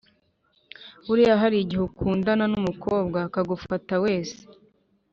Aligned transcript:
Buriya 1.05 1.39
harigihe 1.41 1.83
ukundana 1.89 2.45
numukobwa 2.51 3.17
akagufata 3.27 3.93
wese 4.03 4.39